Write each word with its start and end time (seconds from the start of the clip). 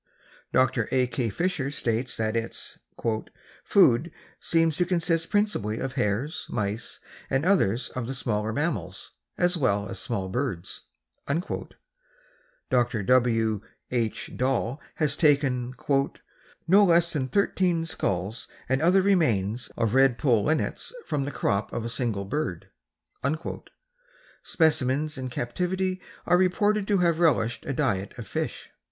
Dr. 0.51 0.89
A. 0.91 1.05
K. 1.05 1.29
Fisher 1.29 1.69
states 1.69 2.17
that 2.17 2.35
its 2.35 2.79
"food 3.63 4.11
seems 4.39 4.77
to 4.77 4.85
consist 4.87 5.29
principally 5.29 5.77
of 5.77 5.93
hares, 5.93 6.47
mice 6.49 6.99
and 7.29 7.45
others 7.45 7.89
of 7.89 8.07
the 8.07 8.15
smaller 8.15 8.51
mammals 8.51 9.11
as 9.37 9.57
well 9.57 9.87
as 9.87 9.99
small 9.99 10.27
birds." 10.27 10.85
Dr. 12.71 13.03
W. 13.03 13.61
H. 13.91 14.31
Dall 14.35 14.81
has 14.95 15.15
taken 15.15 15.75
"no 16.67 16.83
less 16.83 17.13
than 17.13 17.27
thirteen 17.27 17.85
skulls 17.85 18.47
and 18.67 18.81
other 18.81 19.03
remains 19.03 19.69
of 19.77 19.93
red 19.93 20.17
poll 20.17 20.45
linnets 20.45 20.91
from 21.05 21.25
the 21.25 21.31
crop 21.31 21.71
of 21.71 21.85
a 21.85 21.89
single 21.89 22.25
bird." 22.25 22.69
Specimens 24.41 25.19
in 25.19 25.29
captivity 25.29 26.01
are 26.25 26.37
reported 26.37 26.87
to 26.87 26.97
have 26.97 27.19
relished 27.19 27.67
a 27.67 27.73
diet 27.73 28.17
of 28.17 28.25
fish. 28.25 28.71